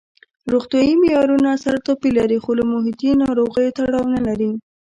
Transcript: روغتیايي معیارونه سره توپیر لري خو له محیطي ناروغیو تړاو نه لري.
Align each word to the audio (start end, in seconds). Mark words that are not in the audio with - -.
روغتیايي 0.51 0.93
معیارونه 1.01 1.51
سره 1.63 1.77
توپیر 1.87 2.11
لري 2.19 2.37
خو 2.43 2.51
له 2.59 2.63
محیطي 2.71 3.09
ناروغیو 3.23 3.75
تړاو 3.77 4.05
نه 4.15 4.21
لري. 4.27 4.51